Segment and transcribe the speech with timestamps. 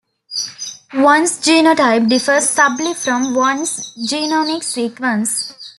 [0.95, 5.53] One's genotype differs subtly from one's genomic sequence.